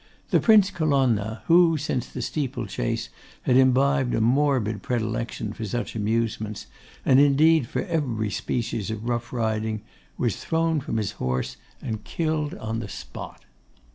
[0.31, 3.09] The Prince Colonna, who, since the steeple chase,
[3.43, 6.65] had imbibed a morbid predilection for such amusements,
[7.05, 9.81] and indeed for every species of rough riding,
[10.17, 13.45] was thrown from his horse and killed on the spot.